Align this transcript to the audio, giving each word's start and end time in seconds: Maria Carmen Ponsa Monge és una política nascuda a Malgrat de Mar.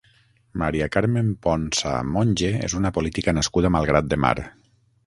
Maria 0.61 0.87
Carmen 0.95 1.29
Ponsa 1.47 1.93
Monge 2.17 2.51
és 2.69 2.79
una 2.81 2.95
política 2.99 3.39
nascuda 3.41 3.73
a 3.73 3.77
Malgrat 3.79 4.15
de 4.17 4.25
Mar. 4.27 4.37